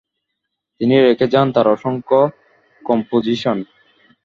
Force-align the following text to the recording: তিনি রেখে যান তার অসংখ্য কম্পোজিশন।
তিনি 0.81 0.95
রেখে 0.99 1.25
যান 1.33 1.47
তার 1.55 1.67
অসংখ্য 1.67 2.19
কম্পোজিশন। 2.81 3.57